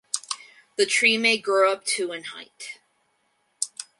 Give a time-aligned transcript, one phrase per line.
[0.77, 2.79] The tree may grow up to in height.